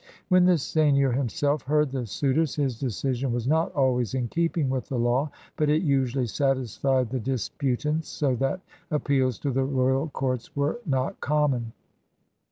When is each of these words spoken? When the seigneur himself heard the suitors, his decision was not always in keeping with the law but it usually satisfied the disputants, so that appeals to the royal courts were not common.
When 0.29 0.45
the 0.45 0.57
seigneur 0.57 1.11
himself 1.11 1.61
heard 1.61 1.91
the 1.91 2.07
suitors, 2.07 2.55
his 2.55 2.79
decision 2.79 3.31
was 3.31 3.47
not 3.47 3.71
always 3.75 4.15
in 4.15 4.29
keeping 4.29 4.67
with 4.67 4.87
the 4.89 4.97
law 4.97 5.29
but 5.57 5.69
it 5.69 5.83
usually 5.83 6.25
satisfied 6.25 7.11
the 7.11 7.19
disputants, 7.19 8.07
so 8.09 8.33
that 8.37 8.61
appeals 8.89 9.37
to 9.41 9.51
the 9.51 9.63
royal 9.63 10.09
courts 10.09 10.55
were 10.55 10.79
not 10.87 11.19
common. 11.21 11.73